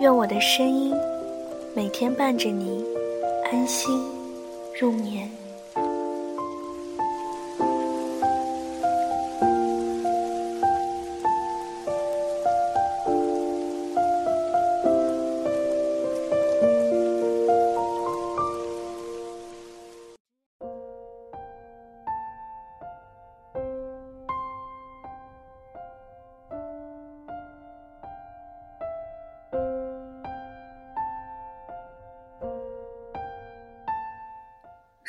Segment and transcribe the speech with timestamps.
[0.00, 0.94] 愿我的声音
[1.76, 2.82] 每天伴着你
[3.52, 4.02] 安心
[4.80, 5.39] 入眠。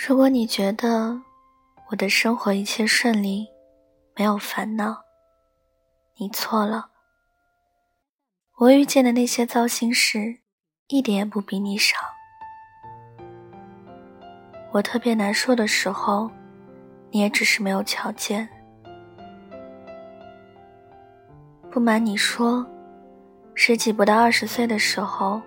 [0.04, 1.22] 如果你觉得
[1.92, 3.48] 我的生活一切顺利，
[4.16, 5.00] 没有烦恼，
[6.18, 6.90] 你错了。
[8.58, 10.40] 我遇见的那些糟心事，
[10.88, 11.98] 一点也不比你少。
[14.72, 16.32] 我特别难受的时候，
[17.12, 18.50] 你也只是没有瞧见。
[21.70, 22.66] 不瞒你说，
[23.54, 25.40] 十几不到二十岁的时候，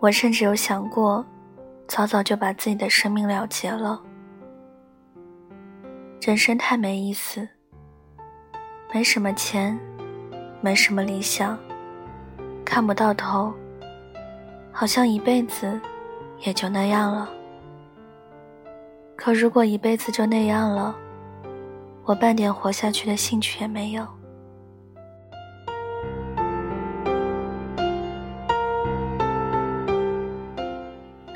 [0.00, 1.24] 我甚至有想过。
[1.86, 4.00] 早早就把自己的生命了结了。
[6.20, 7.46] 人生太没意思，
[8.92, 9.78] 没什么钱，
[10.60, 11.58] 没什么理想，
[12.64, 13.52] 看不到头，
[14.72, 15.78] 好像一辈子
[16.40, 17.28] 也就那样了。
[19.16, 20.96] 可如果一辈子就那样了，
[22.04, 24.06] 我半点活下去的兴趣也没有。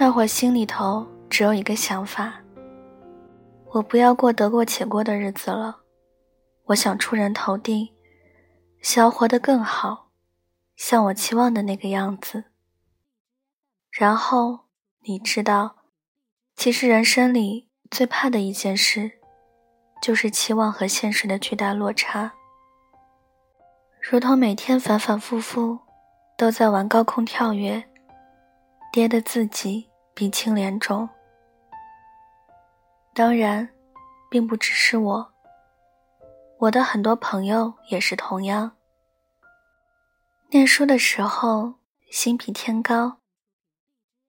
[0.09, 2.41] 那会心里头只有一个想法：
[3.75, 5.81] 我不要过得过且过的日子了，
[6.69, 7.93] 我想出人头地，
[8.81, 10.09] 想要活得更好，
[10.77, 12.45] 像我期望的那个样子。
[13.91, 14.61] 然后
[15.01, 15.77] 你知道，
[16.57, 19.13] 其实人生里最怕的一件事，
[20.01, 22.33] 就是期望和现实的巨大落差。
[24.01, 25.81] 如同每天反反复复
[26.39, 27.85] 都在玩高空跳跃，
[28.91, 29.88] 跌的自己。
[30.19, 31.09] 鼻青脸肿。
[33.15, 33.69] 当然，
[34.29, 35.33] 并不只是我，
[36.59, 38.73] 我的很多朋友也是同样。
[40.51, 41.73] 念书的时候
[42.11, 43.19] 心比天高，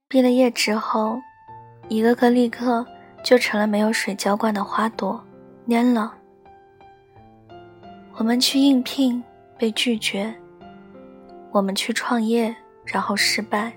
[0.07, 1.17] 毕了业之后，
[1.87, 2.85] 一个个立刻
[3.23, 5.19] 就成了没有水浇灌的花朵，
[5.67, 6.15] 蔫了。
[8.13, 9.23] 我们去应聘
[9.57, 10.31] 被拒绝，
[11.49, 12.55] 我们去创业
[12.85, 13.73] 然后失败。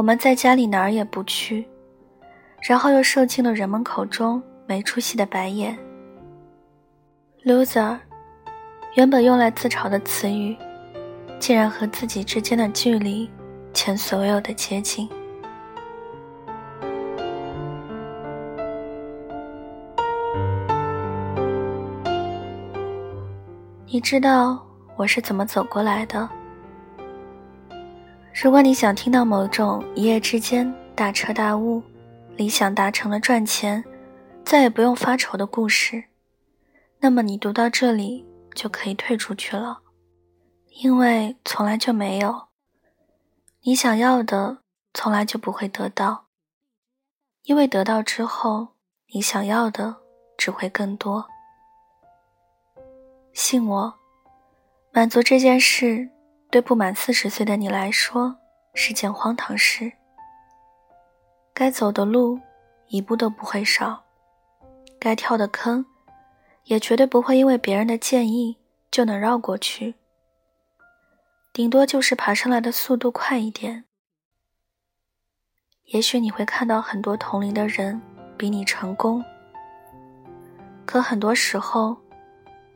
[0.00, 1.68] 我们在家里哪儿也不去，
[2.62, 5.78] 然后又受尽了人们口中没出息的白眼。
[7.44, 7.98] loser，
[8.94, 10.56] 原本用来自嘲的词语，
[11.38, 13.30] 竟然和自己之间的距离
[13.74, 15.06] 前所未有的接近。
[23.84, 24.66] 你知道
[24.96, 26.26] 我是怎么走过来的？
[28.42, 31.82] 如果你想听到某种一夜之间大彻大悟、
[32.36, 33.84] 理想达成了赚钱，
[34.42, 36.04] 再也不用发愁的故事，
[37.00, 39.82] 那么你读到这里就可以退出去了，
[40.82, 42.48] 因为从来就没有。
[43.60, 44.62] 你想要的
[44.94, 46.24] 从来就不会得到，
[47.42, 48.68] 因为得到之后，
[49.12, 49.96] 你想要的
[50.38, 51.26] 只会更多。
[53.34, 53.94] 信我，
[54.92, 56.08] 满足这件事。
[56.50, 58.36] 对不满四十岁的你来说
[58.74, 59.92] 是件荒唐事。
[61.54, 62.40] 该走的路
[62.88, 64.02] 一步都不会少，
[64.98, 65.84] 该跳的坑
[66.64, 68.56] 也绝对不会因为别人的建议
[68.90, 69.94] 就能绕过去。
[71.52, 73.84] 顶多就是爬上来的速度快一点。
[75.86, 78.00] 也许你会看到很多同龄的人
[78.36, 79.24] 比你成功，
[80.86, 81.96] 可很多时候，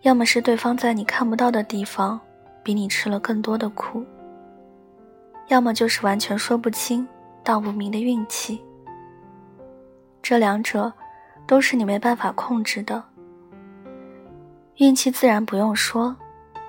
[0.02, 2.20] 要么是对方在你看不到的地方。
[2.64, 4.02] 比你吃了更多的苦，
[5.48, 7.06] 要么就是完全说不清
[7.44, 8.60] 道不明的运气。
[10.22, 10.90] 这两者
[11.46, 13.04] 都是你没办法控制的。
[14.76, 16.16] 运气自然不用说，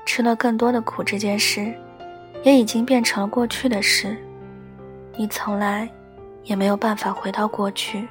[0.05, 1.73] 吃了更多的苦这件事，
[2.43, 4.17] 也已经变成了过去的事，
[5.17, 5.89] 你从来
[6.43, 8.05] 也没有办法回到过去。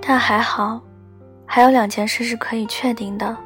[0.00, 0.80] 但还好。
[1.52, 3.36] 还有两件事是可以确定的。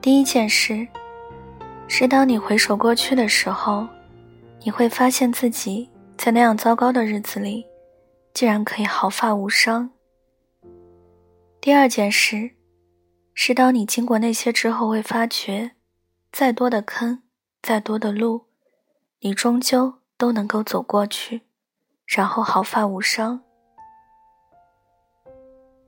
[0.00, 0.84] 第一件事，
[1.86, 3.86] 是当你回首过去的时候，
[4.64, 7.64] 你会发现自己在那样糟糕的日子里，
[8.34, 9.88] 竟然可以毫发无伤。
[11.60, 12.50] 第二件事，
[13.32, 15.76] 是当你经过那些之后，会发觉，
[16.32, 17.22] 再多的坑，
[17.62, 18.46] 再多的路，
[19.20, 21.42] 你终究都能够走过去，
[22.06, 23.42] 然后毫发无伤。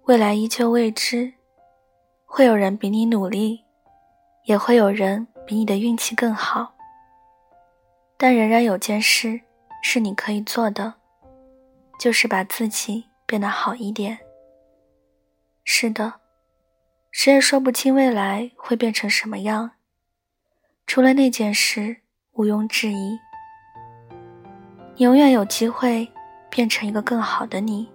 [0.06, 1.32] 未来依旧未知，
[2.24, 3.64] 会有人比你努力，
[4.44, 6.74] 也会有人比你的运气更好。
[8.16, 9.40] 但仍然有件事
[9.82, 10.94] 是你可以做的，
[11.98, 14.18] 就是把自己变得好一点。
[15.64, 16.14] 是的，
[17.12, 19.72] 谁也说不清未来会变成什么样。
[20.86, 21.98] 除了那件事，
[22.32, 23.18] 毋庸置疑，
[24.96, 26.10] 你永远有机会
[26.50, 27.88] 变成一个更好的你。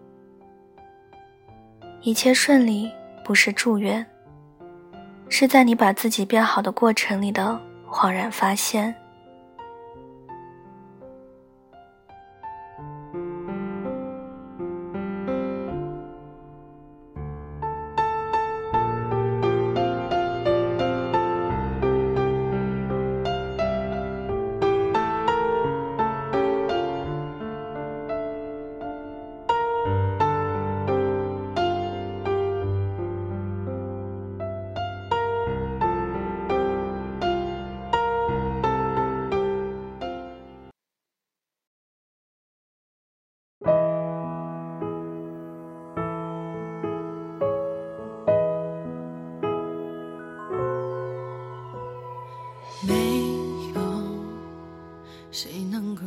[2.06, 2.92] 一切顺利
[3.24, 4.06] 不是祝愿，
[5.28, 7.60] 是在你把自己变好的过程里的
[7.90, 8.94] 恍然发现。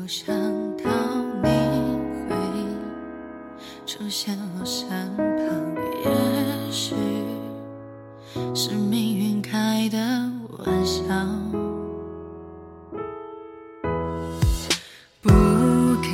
[0.08, 0.34] 想
[0.78, 0.90] 到
[1.42, 1.50] 你
[2.30, 2.34] 会
[3.84, 5.28] 出现我身旁，
[6.02, 6.94] 也许
[8.54, 9.98] 是命运开的
[10.64, 11.02] 玩笑。
[15.20, 15.28] 不
[16.02, 16.10] 敢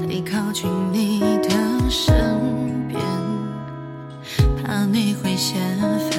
[0.00, 1.50] 太靠近你的
[1.88, 3.00] 身边，
[4.64, 5.60] 怕你会嫌
[6.10, 6.15] 烦，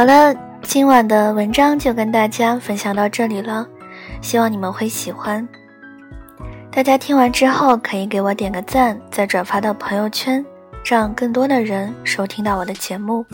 [0.00, 3.68] 好了，今晚的文章就跟大家分享到这里了，
[4.22, 5.46] 希望你们会喜欢。
[6.72, 10.42] 大家听完之后可以给我点个赞，再转发到朋友圈，
[10.82, 13.26] 让更多的人收听到我的节目。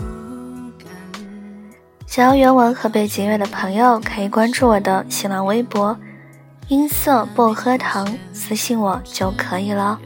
[2.05, 5.97] 想要原文和背景乐的朋友可以关注我的新浪微博
[6.67, 10.01] “音色薄荷糖”，私信我就可以了。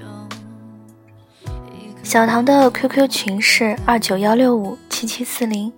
[2.03, 5.73] 小唐的 QQ 群是二九幺六五七七四零。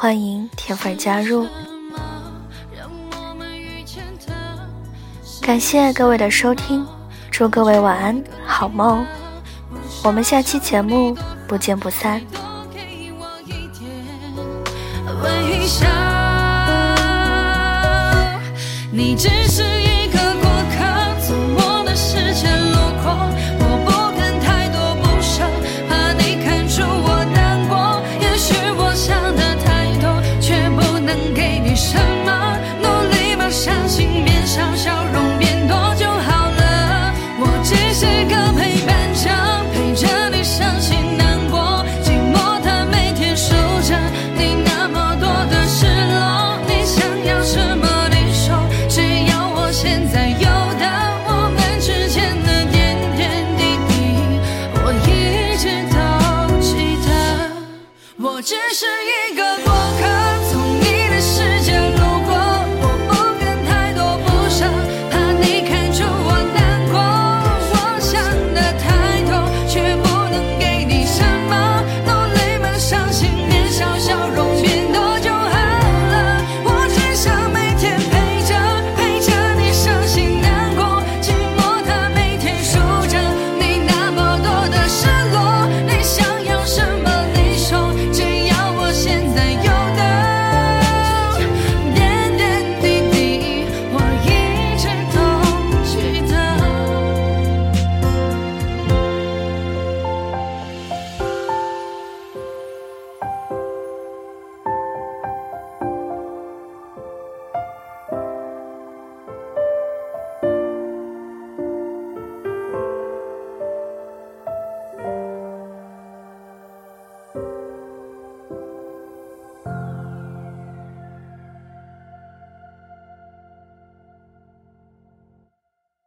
[0.00, 1.44] 欢迎铁粉加入，
[5.42, 6.86] 感谢各位的收听，
[7.32, 9.04] 祝各位晚安，好梦，
[10.04, 11.16] 我们下期节目
[11.48, 12.22] 不见不散。
[18.92, 19.77] 你只是。